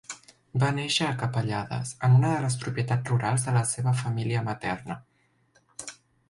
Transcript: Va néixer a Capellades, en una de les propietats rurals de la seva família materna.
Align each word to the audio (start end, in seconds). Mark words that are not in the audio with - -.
Va 0.61 0.67
néixer 0.77 1.09
a 1.09 1.17
Capellades, 1.23 1.91
en 2.07 2.15
una 2.19 2.31
de 2.35 2.39
les 2.45 2.55
propietats 2.63 3.11
rurals 3.13 3.45
de 3.49 3.55
la 3.59 3.63
seva 3.75 3.95
família 4.01 4.43
materna. 4.49 4.97